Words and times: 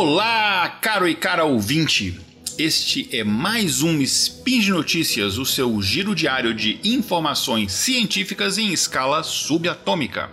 Olá, 0.00 0.78
caro 0.80 1.08
e 1.08 1.14
cara 1.16 1.44
ouvinte! 1.44 2.20
Este 2.56 3.08
é 3.10 3.24
mais 3.24 3.82
um 3.82 4.00
Spin 4.00 4.60
de 4.60 4.70
Notícias, 4.70 5.38
o 5.38 5.44
seu 5.44 5.82
giro 5.82 6.14
diário 6.14 6.54
de 6.54 6.78
informações 6.84 7.72
científicas 7.72 8.58
em 8.58 8.72
escala 8.72 9.24
subatômica. 9.24 10.30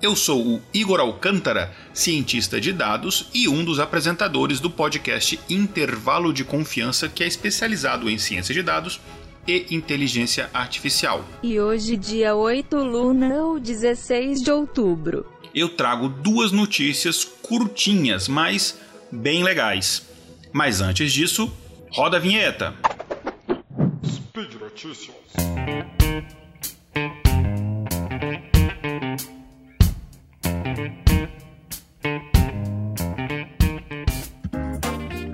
Eu 0.00 0.16
sou 0.16 0.42
o 0.46 0.62
Igor 0.72 0.98
Alcântara, 0.98 1.76
cientista 1.92 2.58
de 2.58 2.72
dados 2.72 3.28
e 3.34 3.46
um 3.46 3.62
dos 3.62 3.80
apresentadores 3.80 4.60
do 4.60 4.70
podcast 4.70 5.38
Intervalo 5.50 6.32
de 6.32 6.42
Confiança, 6.42 7.06
que 7.06 7.22
é 7.22 7.26
especializado 7.26 8.08
em 8.08 8.16
ciência 8.16 8.54
de 8.54 8.62
dados 8.62 8.98
e 9.46 9.66
inteligência 9.72 10.48
artificial. 10.54 11.22
E 11.42 11.60
hoje, 11.60 11.98
dia 11.98 12.34
8 12.34 12.74
Luna 12.78 13.42
ou 13.42 13.60
16 13.60 14.42
de 14.42 14.50
outubro. 14.50 15.35
Eu 15.56 15.70
trago 15.70 16.06
duas 16.06 16.52
notícias 16.52 17.24
curtinhas, 17.24 18.28
mas 18.28 18.78
bem 19.10 19.42
legais. 19.42 20.06
Mas 20.52 20.82
antes 20.82 21.10
disso, 21.10 21.50
roda 21.90 22.18
a 22.18 22.20
vinheta. 22.20 22.76
Speed 24.04 24.52
Notícias. 24.60 25.16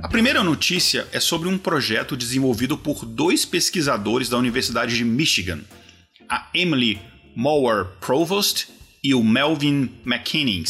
A 0.05 0.09
primeira 0.09 0.45
notícia 0.45 1.09
é 1.11 1.19
sobre 1.19 1.49
um 1.49 1.59
projeto 1.59 2.16
desenvolvido 2.16 2.79
por 2.79 3.05
dois 3.05 3.45
pesquisadores 3.45 4.29
da 4.29 4.39
Universidade 4.39 4.97
de 4.97 5.05
Michigan, 5.05 5.63
a 6.29 6.49
Emily 6.55 7.01
Mower 7.35 7.87
Provost 7.99 8.82
e 9.03 9.15
o 9.15 9.25
Melvin 9.25 9.91
McKinney. 10.07 10.65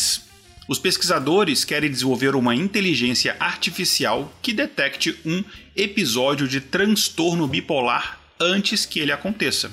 Os 0.66 0.78
pesquisadores 0.78 1.64
querem 1.64 1.90
desenvolver 1.90 2.34
uma 2.34 2.54
inteligência 2.54 3.36
artificial 3.38 4.32
que 4.40 4.54
detecte 4.54 5.14
um 5.26 5.44
episódio 5.76 6.48
de 6.48 6.60
transtorno 6.60 7.46
bipolar 7.46 8.20
antes 8.40 8.86
que 8.86 9.00
ele 9.00 9.12
aconteça. 9.12 9.70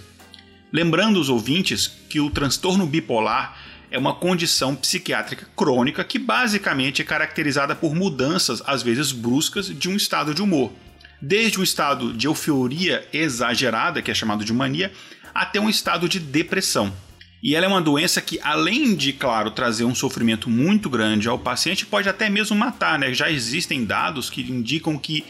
Lembrando 0.73 1.19
os 1.19 1.29
ouvintes 1.29 1.87
que 1.87 2.19
o 2.19 2.29
transtorno 2.29 2.85
bipolar 2.85 3.57
é 3.89 3.97
uma 3.97 4.13
condição 4.13 4.75
psiquiátrica 4.75 5.47
crônica 5.55 6.03
que 6.03 6.19
basicamente 6.19 7.01
é 7.01 7.05
caracterizada 7.05 7.75
por 7.75 7.95
mudanças, 7.95 8.61
às 8.65 8.83
vezes 8.83 9.11
bruscas, 9.11 9.67
de 9.67 9.87
um 9.87 9.95
estado 9.95 10.33
de 10.33 10.41
humor. 10.41 10.71
Desde 11.21 11.59
um 11.59 11.63
estado 11.63 12.13
de 12.13 12.27
euforia 12.27 13.07
exagerada, 13.13 14.01
que 14.01 14.11
é 14.11 14.13
chamado 14.13 14.43
de 14.43 14.53
mania, 14.53 14.91
até 15.33 15.59
um 15.59 15.69
estado 15.69 16.09
de 16.09 16.19
depressão. 16.19 16.93
E 17.41 17.55
ela 17.55 17.65
é 17.65 17.69
uma 17.69 17.81
doença 17.81 18.21
que, 18.21 18.39
além 18.43 18.95
de, 18.95 19.13
claro, 19.13 19.51
trazer 19.51 19.85
um 19.85 19.95
sofrimento 19.95 20.49
muito 20.49 20.89
grande 20.89 21.29
ao 21.29 21.39
paciente, 21.39 21.85
pode 21.85 22.09
até 22.09 22.29
mesmo 22.29 22.55
matar, 22.55 22.99
né? 22.99 23.13
Já 23.13 23.31
existem 23.31 23.85
dados 23.85 24.29
que 24.29 24.41
indicam 24.41 24.97
que 24.97 25.23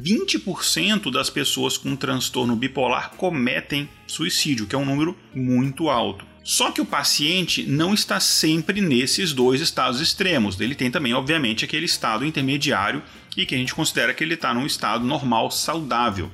20% 0.00 1.10
das 1.10 1.28
pessoas 1.28 1.76
com 1.76 1.96
transtorno 1.96 2.54
bipolar 2.54 3.10
cometem 3.16 3.88
suicídio, 4.06 4.66
que 4.66 4.74
é 4.74 4.78
um 4.78 4.84
número 4.84 5.16
muito 5.34 5.88
alto. 5.88 6.24
Só 6.44 6.70
que 6.70 6.80
o 6.80 6.86
paciente 6.86 7.64
não 7.64 7.92
está 7.92 8.20
sempre 8.20 8.80
nesses 8.80 9.32
dois 9.32 9.60
estados 9.60 10.00
extremos. 10.00 10.58
Ele 10.58 10.74
tem 10.74 10.90
também, 10.90 11.12
obviamente, 11.12 11.64
aquele 11.64 11.84
estado 11.84 12.24
intermediário 12.24 13.02
e 13.36 13.44
que 13.44 13.54
a 13.54 13.58
gente 13.58 13.74
considera 13.74 14.14
que 14.14 14.24
ele 14.24 14.34
está 14.34 14.54
num 14.54 14.64
estado 14.64 15.04
normal, 15.04 15.50
saudável. 15.50 16.30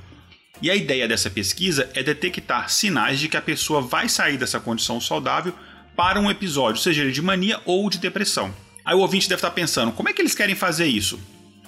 E 0.61 0.71
a 0.71 0.75
ideia 0.75 1.07
dessa 1.07 1.29
pesquisa 1.29 1.89
é 1.93 2.01
detectar 2.01 2.69
sinais 2.69 3.19
de 3.19 3.27
que 3.27 3.37
a 3.37 3.41
pessoa 3.41 3.81
vai 3.81 4.07
sair 4.07 4.37
dessa 4.37 4.59
condição 4.59 5.01
saudável 5.01 5.53
para 5.95 6.19
um 6.19 6.29
episódio, 6.29 6.81
seja 6.81 7.01
ele 7.01 7.11
de 7.11 7.21
mania 7.21 7.59
ou 7.65 7.89
de 7.89 7.97
depressão. 7.97 8.53
Aí 8.83 8.95
o 8.95 8.99
ouvinte 8.99 9.27
deve 9.27 9.39
estar 9.39 9.51
pensando, 9.51 9.91
como 9.91 10.09
é 10.09 10.13
que 10.13 10.21
eles 10.21 10.35
querem 10.35 10.55
fazer 10.55 10.85
isso? 10.85 11.19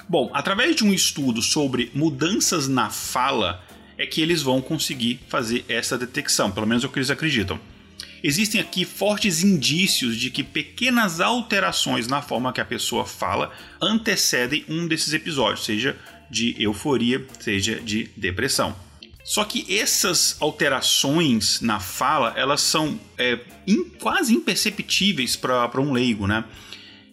Bom, 0.07 0.29
através 0.33 0.75
de 0.75 0.85
um 0.85 0.93
estudo 0.93 1.41
sobre 1.41 1.91
mudanças 1.93 2.67
na 2.67 2.89
fala, 2.89 3.63
é 3.97 4.05
que 4.05 4.21
eles 4.21 4.41
vão 4.41 4.61
conseguir 4.61 5.19
fazer 5.27 5.65
essa 5.67 5.97
detecção, 5.97 6.51
pelo 6.51 6.67
menos 6.67 6.83
é 6.83 6.87
o 6.87 6.89
que 6.89 6.99
eles 6.99 7.09
acreditam. 7.09 7.59
Existem 8.23 8.59
aqui 8.59 8.83
fortes 8.85 9.43
indícios 9.43 10.17
de 10.17 10.29
que 10.29 10.43
pequenas 10.43 11.19
alterações 11.19 12.07
na 12.07 12.21
forma 12.21 12.53
que 12.53 12.61
a 12.61 12.65
pessoa 12.65 13.05
fala 13.05 13.51
antecedem 13.81 14.65
um 14.67 14.87
desses 14.87 15.13
episódios, 15.13 15.65
seja 15.65 15.97
de 16.29 16.55
euforia, 16.61 17.25
seja 17.39 17.79
de 17.79 18.09
depressão. 18.15 18.75
Só 19.23 19.43
que 19.43 19.77
essas 19.77 20.37
alterações 20.39 21.59
na 21.59 21.79
fala, 21.79 22.33
elas 22.37 22.61
são 22.61 22.99
é, 23.17 23.39
in, 23.65 23.83
quase 23.99 24.33
imperceptíveis 24.33 25.35
para 25.35 25.81
um 25.81 25.91
leigo, 25.91 26.27
né? 26.27 26.45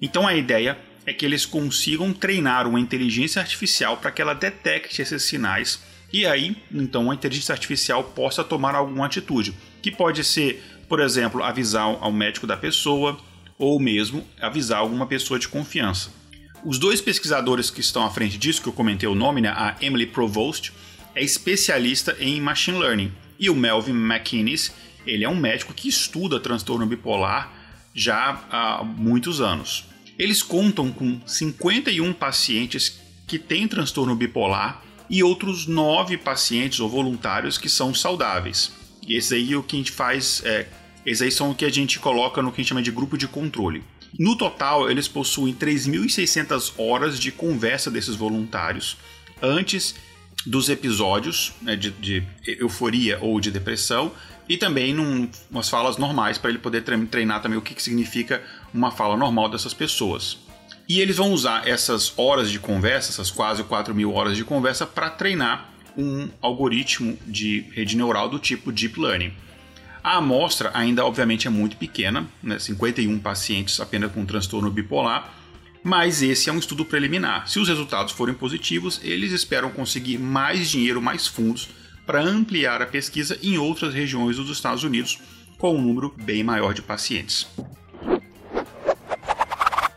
Então 0.01 0.27
a 0.27 0.35
ideia 0.35 0.79
é 1.05 1.13
que 1.13 1.25
eles 1.25 1.45
consigam 1.45 2.13
treinar 2.13 2.67
uma 2.67 2.79
inteligência 2.79 3.41
artificial 3.41 3.97
para 3.97 4.13
que 4.13 4.23
ela 4.23 4.35
detecte 4.35 5.03
esses 5.03 5.23
sinais 5.25 5.81
e 6.15 6.25
aí, 6.27 6.57
então, 6.73 7.11
a 7.11 7.15
inteligência 7.17 7.53
artificial 7.53 8.05
possa 8.05 8.45
tomar 8.45 8.77
alguma 8.77 9.05
atitude, 9.05 9.53
que 9.83 9.91
pode 9.91 10.23
ser, 10.23 10.63
por 10.89 11.01
exemplo, 11.01 11.43
avisar 11.43 11.87
ao 12.01 12.13
médico 12.13 12.47
da 12.47 12.57
pessoa 12.57 13.19
ou 13.59 13.81
mesmo 13.81 14.25
avisar 14.41 14.79
alguma 14.79 15.09
pessoa 15.09 15.41
de 15.41 15.49
confiança. 15.49 16.13
Os 16.65 16.79
dois 16.79 16.99
pesquisadores 16.99 17.69
que 17.69 17.81
estão 17.81 18.07
à 18.07 18.11
frente 18.11 18.39
disso, 18.39 18.63
que 18.63 18.69
eu 18.69 18.73
comentei 18.73 19.07
o 19.07 19.15
nome, 19.15 19.43
né, 19.43 19.51
a 19.51 19.77
Emily 19.83 20.07
Provost, 20.07 20.73
é 21.15 21.23
especialista 21.23 22.17
em 22.19 22.41
machine 22.41 22.79
learning, 22.79 23.13
e 23.39 23.51
o 23.51 23.55
Melvin 23.55 23.93
McInnes, 23.93 24.73
ele 25.07 25.25
é 25.25 25.29
um 25.29 25.37
médico 25.37 25.75
que 25.75 25.89
estuda 25.89 26.41
transtorno 26.41 26.87
bipolar 26.87 27.53
já 27.95 28.47
há 28.51 28.83
muitos 28.83 29.43
anos. 29.43 29.85
Eles 30.19 30.43
contam 30.43 30.91
com 30.91 31.21
51 31.27 32.15
pacientes 32.15 32.99
que 33.27 33.39
têm 33.39 33.69
transtorno 33.69 34.17
bipolar 34.17 34.83
e 35.11 35.23
outros 35.23 35.67
9 35.67 36.17
pacientes 36.17 36.81
ou 36.81 36.89
voluntários 36.89 37.59
que 37.59 37.69
são 37.69 37.93
saudáveis. 37.93 38.73
E 39.07 39.17
esse 39.17 39.35
aí 39.35 39.53
é 39.53 39.57
o 39.57 39.63
que 39.63 39.77
a 39.77 39.79
gente 39.81 39.93
faz, 39.93 40.41
é, 40.47 40.67
esses 41.05 41.21
aí 41.21 41.31
são 41.31 41.51
o 41.51 41.55
que 41.55 41.67
a 41.67 41.71
gente 41.71 41.99
coloca 41.99 42.41
no 42.41 42.51
que 42.51 42.63
a 42.63 42.65
gente 42.65 42.71
chama 42.71 42.83
de 42.83 42.91
grupo 42.91 43.19
de 43.19 43.29
controle. 43.29 43.85
No 44.19 44.37
total, 44.37 44.91
eles 44.91 45.09
possuem 45.09 45.55
3.600 45.55 46.75
horas 46.79 47.19
de 47.19 47.33
conversa 47.33 47.91
desses 47.91 48.15
voluntários 48.15 48.97
antes 49.43 49.95
dos 50.47 50.69
episódios 50.69 51.53
né, 51.63 51.75
de, 51.75 51.91
de, 51.91 52.23
euforia 52.47 53.19
ou 53.21 53.41
de 53.41 53.51
depressão 53.51 54.13
e 54.49 54.57
também 54.57 54.93
num, 54.93 55.29
umas 55.51 55.69
falas 55.69 55.97
normais 55.97 56.37
para 56.37 56.51
ele 56.51 56.59
poder 56.59 56.83
treinar 56.83 57.41
também 57.41 57.59
o 57.59 57.63
que, 57.63 57.75
que 57.75 57.83
significa 57.83 58.43
uma 58.73 58.91
fala 58.91 59.17
normal 59.17 59.49
dessas 59.49 59.73
pessoas. 59.73 60.39
E 60.89 61.01
eles 61.01 61.17
vão 61.17 61.33
usar 61.33 61.67
essas 61.67 62.13
horas 62.17 62.51
de 62.51 62.59
conversa, 62.59 63.11
essas 63.11 63.31
quase 63.31 63.65
4 63.65 63.95
mil 63.95 64.13
horas 64.13 64.37
de 64.37 64.45
conversa, 64.45 64.87
para 64.87 65.09
treinar 65.09 65.73
um 65.97 66.29
algoritmo 66.43 67.17
de 67.27 67.65
rede 67.73 67.97
neural 67.97 68.29
do 68.29 68.39
tipo 68.39 68.71
Deep 68.71 69.01
Learning. 69.01 69.33
A 70.05 70.19
amostra 70.19 70.71
ainda, 70.75 71.03
obviamente, 71.03 71.47
é 71.47 71.51
muito 71.51 71.79
pequena, 71.79 72.29
né? 72.43 72.59
51 72.59 73.19
pacientes 73.21 73.81
apenas 73.81 74.13
com 74.13 74.27
transtorno 74.27 74.71
bipolar, 74.71 75.33
mas 75.83 76.23
esse 76.23 76.51
é 76.51 76.53
um 76.53 76.59
estudo 76.59 76.85
preliminar. 76.85 77.49
Se 77.49 77.59
os 77.59 77.69
resultados 77.69 78.13
forem 78.13 78.35
positivos, 78.35 79.01
eles 79.03 79.33
esperam 79.33 79.71
conseguir 79.71 80.19
mais 80.19 80.69
dinheiro, 80.69 81.01
mais 81.01 81.27
fundos, 81.27 81.71
para 82.05 82.23
ampliar 82.23 82.83
a 82.83 82.87
pesquisa 82.87 83.39
em 83.43 83.57
outras 83.57 83.95
regiões 83.95 84.37
dos 84.37 84.51
Estados 84.51 84.85
Unidos, 84.85 85.21
com 85.57 85.75
um 85.75 85.81
número 85.81 86.15
bem 86.23 86.45
maior 86.45 86.75
de 86.75 86.83
pacientes. 86.83 87.47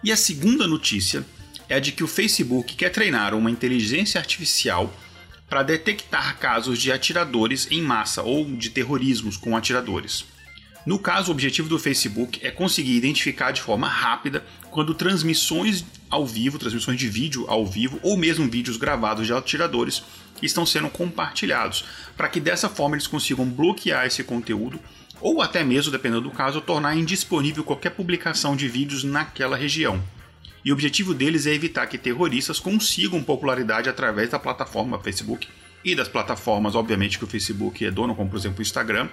E 0.02 0.10
a 0.10 0.16
segunda 0.16 0.66
notícia 0.66 1.26
é 1.68 1.82
de 1.82 1.92
que 1.92 2.04
o 2.04 2.08
Facebook 2.08 2.76
quer 2.76 2.92
treinar 2.92 3.34
uma 3.34 3.52
inteligência 3.52 4.22
artificial 4.22 4.90
para 5.50 5.64
detectar 5.64 6.38
casos 6.38 6.80
de 6.80 6.92
atiradores 6.92 7.68
em 7.72 7.82
massa 7.82 8.22
ou 8.22 8.46
de 8.46 8.70
terrorismos 8.70 9.38
com 9.38 9.56
atiradores. 9.56 10.26
No 10.86 10.98
caso, 10.98 11.30
o 11.30 11.32
objetivo 11.32 11.68
do 11.68 11.78
Facebook 11.78 12.40
é 12.42 12.50
conseguir 12.50 12.96
identificar 12.96 13.52
de 13.52 13.62
forma 13.62 13.90
rápida 13.90 14.46
quando 14.72 14.94
transmissões 14.94 15.84
ao 16.10 16.26
vivo, 16.26 16.58
transmissões 16.58 16.98
de 16.98 17.10
vídeo 17.10 17.46
ao 17.50 17.66
vivo 17.66 18.00
ou 18.02 18.16
mesmo 18.16 18.50
vídeos 18.50 18.78
gravados 18.78 19.28
de 19.28 19.34
atiradores 19.34 20.02
estão 20.42 20.66
sendo 20.66 20.90
compartilhados, 20.90 21.84
para 22.16 22.30
que 22.30 22.40
dessa 22.40 22.70
forma 22.70 22.96
eles 22.96 23.08
consigam 23.08 23.46
bloquear 23.46 24.06
esse 24.06 24.24
conteúdo 24.24 24.80
ou 25.20 25.42
até 25.42 25.64
mesmo, 25.64 25.92
dependendo 25.92 26.22
do 26.22 26.32
caso, 26.32 26.62
tornar 26.62 26.96
indisponível 26.96 27.64
qualquer 27.64 27.90
publicação 27.90 28.56
de 28.56 28.68
vídeos 28.68 29.04
naquela 29.04 29.58
região. 29.58 30.02
E 30.68 30.70
o 30.70 30.74
objetivo 30.74 31.14
deles 31.14 31.48
é 31.48 31.54
evitar 31.54 31.88
que 31.88 31.98
terroristas 31.98 32.60
consigam 32.60 33.24
popularidade 33.24 33.88
através 33.88 34.32
da 34.32 34.38
plataforma 34.38 35.00
Facebook 35.00 35.48
e 35.82 35.96
das 35.96 36.10
plataformas, 36.10 36.76
obviamente, 36.76 37.18
que 37.18 37.24
o 37.24 37.28
Facebook 37.28 37.86
é 37.86 37.90
dono, 37.90 38.14
como 38.14 38.30
por 38.30 38.36
exemplo 38.36 38.60
o 38.60 38.62
Instagram, 38.62 39.08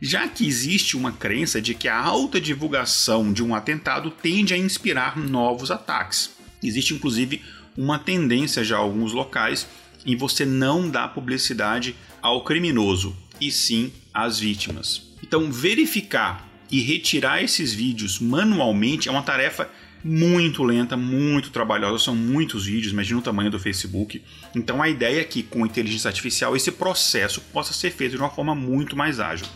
já 0.00 0.26
que 0.26 0.44
existe 0.44 0.96
uma 0.96 1.12
crença 1.12 1.62
de 1.62 1.72
que 1.72 1.86
a 1.86 1.96
alta 1.96 2.40
divulgação 2.40 3.32
de 3.32 3.44
um 3.44 3.54
atentado 3.54 4.10
tende 4.10 4.54
a 4.54 4.58
inspirar 4.58 5.16
novos 5.16 5.70
ataques. 5.70 6.32
Existe 6.60 6.94
inclusive 6.94 7.40
uma 7.76 8.00
tendência 8.00 8.64
já 8.64 8.74
em 8.74 8.80
alguns 8.80 9.12
locais 9.12 9.68
em 10.04 10.16
você 10.16 10.44
não 10.44 10.90
dar 10.90 11.14
publicidade 11.14 11.94
ao 12.20 12.42
criminoso, 12.42 13.16
e 13.40 13.52
sim 13.52 13.92
às 14.12 14.40
vítimas. 14.40 15.00
Então, 15.22 15.48
verificar 15.52 16.48
e 16.68 16.80
retirar 16.80 17.40
esses 17.40 17.72
vídeos 17.72 18.18
manualmente 18.18 19.08
é 19.08 19.12
uma 19.12 19.22
tarefa 19.22 19.70
muito 20.04 20.62
lenta, 20.62 20.96
muito 20.96 21.50
trabalhosa, 21.50 22.04
são 22.04 22.16
muitos 22.16 22.66
vídeos, 22.66 22.92
imagina 22.92 23.20
o 23.20 23.22
tamanho 23.22 23.50
do 23.50 23.58
Facebook. 23.58 24.22
Então 24.54 24.82
a 24.82 24.88
ideia 24.88 25.20
é 25.20 25.24
que 25.24 25.42
com 25.42 25.64
inteligência 25.64 26.08
artificial 26.08 26.56
esse 26.56 26.72
processo 26.72 27.40
possa 27.52 27.72
ser 27.72 27.90
feito 27.90 28.12
de 28.12 28.18
uma 28.18 28.30
forma 28.30 28.54
muito 28.54 28.96
mais 28.96 29.20
ágil. 29.20 29.46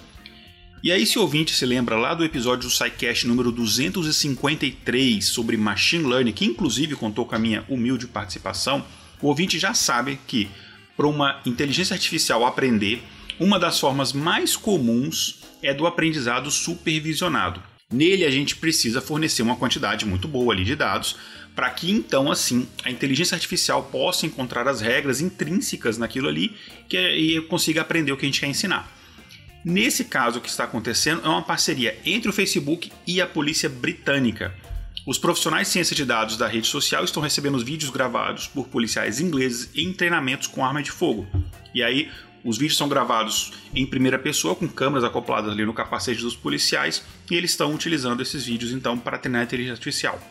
E 0.83 0.93
aí, 0.93 1.05
se 1.05 1.19
o 1.19 1.23
ouvinte 1.23 1.53
se 1.53 1.67
lembra 1.67 1.97
lá 1.97 2.15
do 2.15 2.25
episódio 2.25 2.69
do 2.69 2.71
SciCast 2.73 3.27
número 3.27 3.51
253 3.51 5.25
sobre 5.25 5.57
Machine 5.57 6.05
Learning, 6.05 6.33
que 6.33 6.45
inclusive 6.45 6.95
contou 6.95 7.27
com 7.27 7.35
a 7.35 7.39
minha 7.39 7.65
humilde 7.69 8.07
participação, 8.07 8.85
o 9.21 9.27
ouvinte 9.27 9.59
já 9.59 9.75
sabe 9.75 10.21
que 10.27 10.49
para 10.97 11.07
uma 11.07 11.41
inteligência 11.45 11.95
artificial 11.95 12.45
aprender, 12.47 13.03
uma 13.41 13.59
das 13.59 13.81
formas 13.81 14.13
mais 14.13 14.57
comuns 14.57 15.41
é 15.63 15.75
do 15.75 15.87
aprendizado 15.87 16.51
supervisionado. 16.51 17.61
Nele 17.93 18.25
a 18.25 18.31
gente 18.31 18.57
precisa 18.57 19.01
fornecer 19.01 19.43
uma 19.43 19.55
quantidade 19.55 20.05
muito 20.05 20.27
boa 20.27 20.53
ali 20.53 20.65
de 20.65 20.75
dados 20.75 21.17
para 21.55 21.71
que 21.71 21.91
então 21.91 22.31
assim 22.33 22.69
a 22.85 22.91
inteligência 22.91 23.37
artificial 23.37 23.85
possa 23.85 24.27
encontrar 24.27 24.67
as 24.67 24.81
regras 24.81 25.21
intrínsecas 25.21 25.97
naquilo 25.97 26.29
ali 26.29 26.57
que, 26.89 26.97
é, 26.97 27.17
e 27.17 27.41
consiga 27.43 27.83
aprender 27.83 28.11
o 28.11 28.17
que 28.17 28.27
a 28.27 28.29
gente 28.29 28.41
quer 28.41 28.49
ensinar. 28.49 28.93
Nesse 29.65 30.05
caso 30.05 30.39
o 30.39 30.43
que 30.43 30.49
está 30.49 30.65
acontecendo 30.65 31.25
é 31.25 31.29
uma 31.29 31.43
parceria 31.43 31.97
entre 32.05 32.29
o 32.29 32.33
Facebook 32.33 32.91
e 33.07 33.21
a 33.21 33.27
polícia 33.27 33.69
britânica. 33.69 34.53
Os 35.07 35.17
profissionais 35.19 35.69
de 35.69 35.73
ciência 35.75 35.95
de 35.95 36.05
dados 36.05 36.37
da 36.37 36.49
rede 36.49 36.67
social 36.67 37.05
estão 37.05 37.23
recebendo 37.23 37.55
os 37.55 37.63
vídeos 37.63 37.93
gravados 37.93 38.49
por 38.49 38.67
policiais 38.67 39.21
ingleses 39.21 39.71
em 39.77 39.93
treinamentos 39.93 40.49
com 40.49 40.65
arma 40.65 40.83
de 40.83 40.91
fogo. 40.91 41.25
E 41.73 41.85
aí 41.85 42.11
os 42.47 42.59
vídeos 42.59 42.79
são 42.79 42.89
gravados 42.89 43.53
em 43.75 43.85
primeira 43.85 44.21
pessoa, 44.21 44.55
com 44.55 44.69
câmeras 44.69 45.03
acopladas 45.03 45.51
ali 45.51 45.67
no 45.67 45.75
capacete 45.75 46.23
dos 46.23 46.37
policiais, 46.37 47.03
e 47.29 47.35
eles 47.35 47.51
estão 47.51 47.75
utilizando 47.75 48.23
esses 48.23 48.47
vídeos 48.47 48.71
então 48.71 48.97
para 48.97 49.19
treinar 49.19 49.41
a 49.41 49.45
inteligência 49.45 49.75
artificial. 49.75 50.23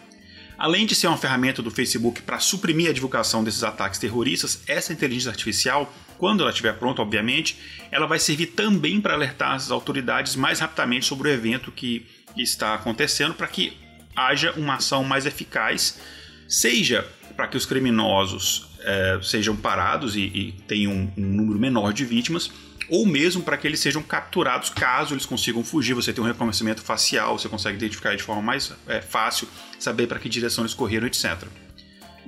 Além 0.57 0.85
de 0.85 0.95
ser 0.95 1.07
uma 1.07 1.17
ferramenta 1.17 1.61
do 1.61 1.69
Facebook 1.69 2.21
para 2.21 2.39
suprimir 2.39 2.89
a 2.89 2.93
divulgação 2.93 3.43
desses 3.43 3.65
ataques 3.65 3.99
terroristas, 3.99 4.63
essa 4.65 4.93
inteligência 4.93 5.29
artificial, 5.29 5.93
quando 6.17 6.39
ela 6.39 6.51
estiver 6.51 6.79
pronta, 6.79 7.01
obviamente, 7.01 7.57
ela 7.91 8.07
vai 8.07 8.17
servir 8.17 8.47
também 8.47 9.01
para 9.01 9.13
alertar 9.13 9.51
as 9.51 9.69
autoridades 9.69 10.37
mais 10.37 10.61
rapidamente 10.61 11.05
sobre 11.05 11.27
o 11.27 11.31
evento 11.33 11.69
que 11.69 12.07
está 12.37 12.75
acontecendo, 12.75 13.33
para 13.33 13.47
que 13.47 13.73
haja 14.15 14.53
uma 14.53 14.75
ação 14.75 15.03
mais 15.03 15.25
eficaz, 15.25 15.99
seja 16.47 17.05
para 17.35 17.49
que 17.49 17.57
os 17.57 17.65
criminosos 17.65 18.73
é, 18.85 19.19
sejam 19.21 19.55
parados 19.55 20.15
e, 20.15 20.21
e 20.21 20.51
tenham 20.67 21.11
um, 21.17 21.21
número 21.21 21.59
menor 21.59 21.91
de 21.91 22.05
vítimas, 22.05 22.51
ou 22.87 23.05
mesmo 23.05 23.41
para 23.41 23.57
que 23.57 23.67
eles 23.67 23.79
sejam 23.79 24.03
capturados 24.03 24.69
caso 24.69 25.15
eles 25.15 25.25
consigam 25.25 25.63
fugir. 25.63 25.95
Você 25.95 26.13
tem 26.13 26.23
um 26.23 26.27
reconhecimento 26.27 26.81
facial, 26.81 27.37
você 27.37 27.49
consegue 27.49 27.77
identificar 27.77 28.15
de 28.15 28.21
forma 28.21 28.43
mais 28.43 28.71
é, 28.87 29.01
fácil, 29.01 29.47
saber 29.79 30.07
para 30.07 30.19
que 30.19 30.29
direção 30.29 30.63
eles 30.63 30.75
correram, 30.75 31.07
etc. 31.07 31.45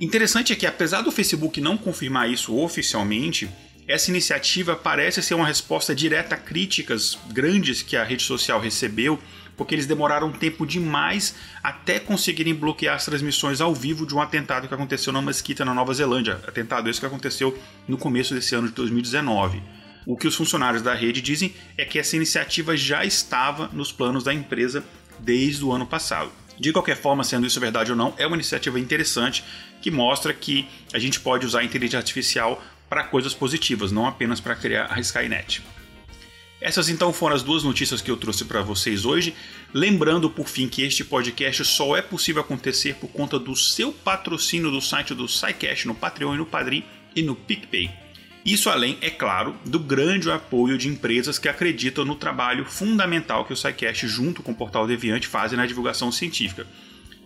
Interessante 0.00 0.52
é 0.52 0.56
que, 0.56 0.66
apesar 0.66 1.02
do 1.02 1.10
Facebook 1.10 1.60
não 1.60 1.76
confirmar 1.76 2.30
isso 2.30 2.56
oficialmente, 2.56 3.48
essa 3.88 4.10
iniciativa 4.10 4.76
parece 4.76 5.22
ser 5.22 5.34
uma 5.34 5.46
resposta 5.46 5.94
direta 5.94 6.34
a 6.34 6.38
críticas 6.38 7.18
grandes 7.30 7.80
que 7.80 7.96
a 7.96 8.04
rede 8.04 8.22
social 8.22 8.60
recebeu 8.60 9.18
porque 9.56 9.74
eles 9.74 9.86
demoraram 9.86 10.30
tempo 10.30 10.64
demais 10.64 11.34
até 11.62 11.98
conseguirem 11.98 12.54
bloquear 12.54 12.94
as 12.94 13.04
transmissões 13.04 13.60
ao 13.60 13.74
vivo 13.74 14.06
de 14.06 14.14
um 14.14 14.20
atentado 14.20 14.68
que 14.68 14.74
aconteceu 14.74 15.12
na 15.12 15.20
mesquita 15.20 15.64
na 15.64 15.74
Nova 15.74 15.92
Zelândia. 15.92 16.40
Atentado 16.46 16.88
esse 16.88 17.00
que 17.00 17.06
aconteceu 17.06 17.58
no 17.88 17.98
começo 17.98 18.34
desse 18.34 18.54
ano 18.54 18.68
de 18.68 18.74
2019. 18.74 19.60
O 20.06 20.16
que 20.16 20.28
os 20.28 20.36
funcionários 20.36 20.80
da 20.80 20.94
rede 20.94 21.20
dizem 21.20 21.52
é 21.76 21.84
que 21.84 21.98
essa 21.98 22.14
iniciativa 22.14 22.76
já 22.76 23.04
estava 23.04 23.68
nos 23.72 23.90
planos 23.90 24.22
da 24.22 24.32
empresa 24.32 24.84
desde 25.18 25.64
o 25.64 25.72
ano 25.72 25.86
passado. 25.86 26.30
De 26.58 26.72
qualquer 26.72 26.96
forma, 26.96 27.24
sendo 27.24 27.46
isso 27.46 27.58
verdade 27.58 27.90
ou 27.90 27.96
não, 27.96 28.14
é 28.16 28.26
uma 28.26 28.36
iniciativa 28.36 28.78
interessante 28.78 29.44
que 29.80 29.90
mostra 29.90 30.32
que 30.32 30.68
a 30.92 30.98
gente 30.98 31.18
pode 31.20 31.44
usar 31.44 31.60
a 31.60 31.64
inteligência 31.64 31.98
artificial 31.98 32.62
para 32.88 33.04
coisas 33.04 33.34
positivas, 33.34 33.92
não 33.92 34.06
apenas 34.06 34.40
para 34.40 34.56
criar 34.56 34.86
a 34.90 35.00
Skynet. 35.00 35.62
Essas 36.60 36.88
então 36.88 37.12
foram 37.12 37.36
as 37.36 37.42
duas 37.42 37.62
notícias 37.62 38.02
que 38.02 38.10
eu 38.10 38.16
trouxe 38.16 38.44
para 38.44 38.62
vocês 38.62 39.04
hoje. 39.04 39.32
Lembrando 39.72 40.28
por 40.28 40.48
fim 40.48 40.68
que 40.68 40.82
este 40.82 41.04
podcast 41.04 41.64
só 41.64 41.96
é 41.96 42.02
possível 42.02 42.42
acontecer 42.42 42.96
por 42.96 43.08
conta 43.08 43.38
do 43.38 43.54
seu 43.54 43.92
patrocínio 43.92 44.70
do 44.70 44.80
site 44.80 45.14
do 45.14 45.28
SciCash 45.28 45.84
no 45.84 45.94
Patreon 45.94 46.34
e 46.34 46.38
no 46.38 46.46
Padrim 46.46 46.84
e 47.14 47.22
no 47.22 47.36
PicPay. 47.36 47.90
Isso 48.44 48.70
além, 48.70 48.98
é 49.00 49.10
claro, 49.10 49.54
do 49.64 49.78
grande 49.78 50.30
apoio 50.30 50.78
de 50.78 50.88
empresas 50.88 51.38
que 51.38 51.48
acreditam 51.48 52.04
no 52.04 52.16
trabalho 52.16 52.64
fundamental 52.64 53.44
que 53.44 53.52
o 53.52 53.56
SciCash 53.56 54.00
junto 54.08 54.42
com 54.42 54.52
o 54.52 54.54
Portal 54.54 54.86
Deviante 54.86 55.28
fazem 55.28 55.56
na 55.56 55.66
divulgação 55.66 56.10
científica. 56.10 56.66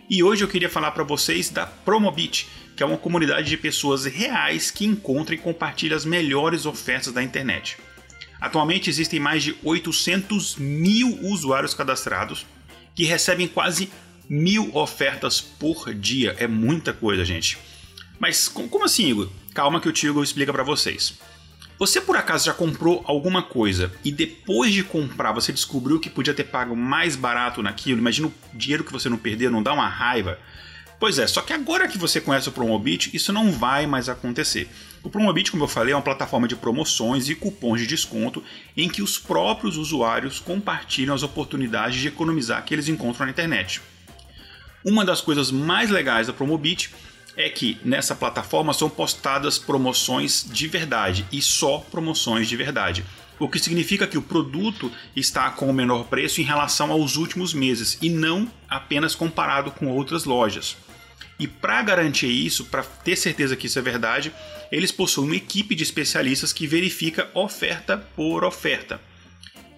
E 0.09 0.21
hoje 0.21 0.43
eu 0.43 0.47
queria 0.47 0.69
falar 0.69 0.91
para 0.91 1.03
vocês 1.03 1.49
da 1.49 1.65
Promobit, 1.65 2.47
que 2.75 2.83
é 2.83 2.85
uma 2.85 2.97
comunidade 2.97 3.49
de 3.49 3.57
pessoas 3.57 4.05
reais 4.05 4.71
que 4.71 4.85
encontram 4.85 5.35
e 5.35 5.39
compartilham 5.39 5.95
as 5.95 6.05
melhores 6.05 6.65
ofertas 6.65 7.13
da 7.13 7.21
internet. 7.21 7.77
Atualmente 8.39 8.89
existem 8.89 9.19
mais 9.19 9.43
de 9.43 9.55
800 9.63 10.57
mil 10.57 11.17
usuários 11.21 11.73
cadastrados 11.73 12.45
que 12.93 13.05
recebem 13.05 13.47
quase 13.47 13.89
mil 14.29 14.75
ofertas 14.75 15.39
por 15.39 15.93
dia. 15.93 16.35
É 16.37 16.47
muita 16.47 16.93
coisa, 16.93 17.23
gente. 17.23 17.57
Mas 18.19 18.47
como 18.47 18.83
assim, 18.83 19.09
Igor? 19.09 19.29
Calma 19.53 19.79
que 19.79 19.87
o 19.87 19.93
Tigo 19.93 20.23
explica 20.23 20.51
para 20.51 20.63
vocês. 20.63 21.13
Você 21.79 21.99
por 21.99 22.15
acaso 22.15 22.45
já 22.45 22.53
comprou 22.53 23.03
alguma 23.05 23.41
coisa 23.41 23.91
e 24.05 24.11
depois 24.11 24.71
de 24.71 24.83
comprar 24.83 25.31
você 25.31 25.51
descobriu 25.51 25.99
que 25.99 26.09
podia 26.09 26.33
ter 26.33 26.45
pago 26.45 26.75
mais 26.75 27.15
barato 27.15 27.61
naquilo? 27.63 27.99
Imagina 27.99 28.27
o 28.27 28.33
dinheiro 28.53 28.83
que 28.83 28.91
você 28.91 29.09
não 29.09 29.17
perdeu, 29.17 29.51
não 29.51 29.63
dá 29.63 29.73
uma 29.73 29.87
raiva? 29.87 30.39
Pois 31.03 31.19
é, 31.19 31.27
só 31.27 31.41
que 31.41 31.51
agora 31.51 31.85
que 31.89 31.97
você 31.97 32.21
conhece 32.21 32.47
o 32.47 32.51
Promobit, 32.53 33.09
isso 33.13 33.33
não 33.33 33.51
vai 33.51 33.85
mais 33.85 34.07
acontecer. 34.07 34.69
O 35.03 35.09
Promobit, 35.09 35.51
como 35.51 35.65
eu 35.65 35.67
falei, 35.67 35.91
é 35.91 35.97
uma 35.97 36.01
plataforma 36.01 36.47
de 36.47 36.55
promoções 36.55 37.27
e 37.27 37.35
cupons 37.35 37.81
de 37.81 37.87
desconto 37.87 38.41
em 38.77 38.87
que 38.87 39.01
os 39.01 39.19
próprios 39.19 39.75
usuários 39.75 40.39
compartilham 40.39 41.13
as 41.13 41.21
oportunidades 41.21 41.99
de 41.99 42.07
economizar 42.07 42.63
que 42.63 42.73
eles 42.73 42.87
encontram 42.87 43.25
na 43.25 43.33
internet. 43.33 43.81
Uma 44.81 45.03
das 45.03 45.19
coisas 45.19 45.51
mais 45.51 45.89
legais 45.89 46.27
da 46.27 46.31
Promobit 46.31 46.89
é 47.35 47.49
que 47.49 47.77
nessa 47.83 48.15
plataforma 48.15 48.71
são 48.71 48.89
postadas 48.89 49.59
promoções 49.59 50.45
de 50.49 50.69
verdade 50.69 51.25
e 51.33 51.41
só 51.41 51.79
promoções 51.79 52.47
de 52.47 52.55
verdade. 52.55 53.03
O 53.37 53.49
que 53.49 53.59
significa 53.59 54.07
que 54.07 54.17
o 54.17 54.21
produto 54.21 54.89
está 55.13 55.49
com 55.49 55.69
o 55.69 55.73
menor 55.73 56.05
preço 56.05 56.39
em 56.39 56.45
relação 56.45 56.93
aos 56.93 57.17
últimos 57.17 57.53
meses 57.53 57.97
e 58.01 58.09
não 58.09 58.49
apenas 58.69 59.13
comparado 59.15 59.69
com 59.69 59.87
outras 59.87 60.23
lojas. 60.23 60.77
E 61.43 61.47
para 61.47 61.81
garantir 61.81 62.27
isso, 62.27 62.63
para 62.63 62.83
ter 62.83 63.17
certeza 63.17 63.57
que 63.57 63.67
isso 63.67 63.77
é 63.77 63.81
verdade, 63.81 64.33
eles 64.71 64.93
possuem 64.93 65.27
uma 65.27 65.35
equipe 65.35 65.75
de 65.75 65.83
especialistas 65.83 66.53
que 66.53 66.65
verifica 66.65 67.29
oferta 67.33 67.97
por 68.15 68.45
oferta. 68.45 69.01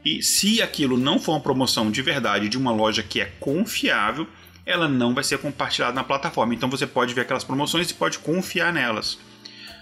E 0.05 0.21
se 0.21 0.61
aquilo 0.61 0.95
não 0.95 1.17
for 1.17 1.31
uma 1.31 1.41
promoção 1.41 1.89
de 1.89 2.03
verdade 2.03 2.49
de 2.49 2.55
uma 2.55 2.71
loja 2.71 3.01
que 3.01 3.19
é 3.19 3.25
confiável, 3.39 4.27
ela 4.63 4.87
não 4.87 5.15
vai 5.15 5.23
ser 5.23 5.39
compartilhada 5.39 5.95
na 5.95 6.03
plataforma. 6.03 6.53
Então 6.53 6.69
você 6.69 6.85
pode 6.85 7.15
ver 7.15 7.21
aquelas 7.21 7.43
promoções 7.43 7.89
e 7.89 7.95
pode 7.95 8.19
confiar 8.19 8.71
nelas. 8.71 9.17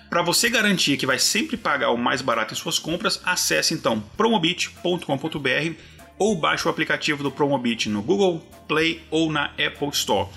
Para 0.09 0.21
você 0.21 0.49
garantir 0.49 0.95
que 0.95 1.05
vai 1.05 1.19
sempre 1.19 1.57
pagar 1.57 1.89
o 1.89 1.97
mais 1.97 2.21
barato 2.21 2.53
em 2.53 2.57
suas 2.57 2.79
compras, 2.79 3.19
acesse 3.25 3.73
então 3.73 3.99
promobit.com.br 4.15 5.73
ou 6.17 6.37
baixe 6.37 6.65
o 6.65 6.71
aplicativo 6.71 7.23
do 7.23 7.31
Promobit 7.31 7.89
no 7.89 8.01
Google 8.01 8.39
Play 8.69 9.03
ou 9.11 9.29
na 9.29 9.47
Apple 9.47 9.89
Store. 9.91 10.29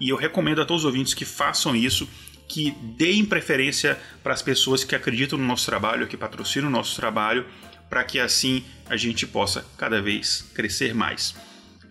E 0.00 0.08
eu 0.08 0.16
recomendo 0.16 0.60
a 0.60 0.64
todos 0.64 0.82
os 0.82 0.86
ouvintes 0.86 1.14
que 1.14 1.24
façam 1.24 1.74
isso, 1.74 2.08
que 2.48 2.70
deem 2.96 3.24
preferência 3.24 3.98
para 4.22 4.34
as 4.34 4.42
pessoas 4.42 4.84
que 4.84 4.94
acreditam 4.94 5.38
no 5.38 5.46
nosso 5.46 5.66
trabalho, 5.66 6.06
que 6.06 6.16
patrocinam 6.16 6.68
o 6.68 6.72
nosso 6.72 6.96
trabalho, 6.96 7.46
para 7.88 8.04
que 8.04 8.18
assim 8.18 8.64
a 8.88 8.96
gente 8.96 9.26
possa 9.26 9.64
cada 9.76 10.00
vez 10.00 10.50
crescer 10.54 10.94
mais. 10.94 11.34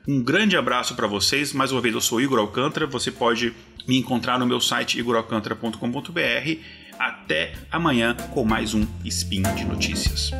Um 0.08 0.22
grande 0.22 0.58
abraço 0.58 0.96
para 0.96 1.08
vocês. 1.08 1.53
Mais 1.53 1.72
uma 1.72 1.81
vez, 1.81 1.93
eu 1.93 2.01
sou 2.01 2.20
Igor 2.20 2.39
Alcântara. 2.39 2.88
Você 2.88 3.12
pode 3.12 3.53
me 3.88 3.98
encontrar 3.98 4.39
no 4.39 4.48
meu 4.48 4.60
site 4.60 5.00
igoralcantara.com.br. 5.00 6.60
Até 6.98 7.53
amanhã 7.72 8.15
com 8.31 8.43
mais 8.43 8.74
um 8.74 8.86
Spin 9.05 9.43
de 9.55 9.65
Notícias. 9.65 10.31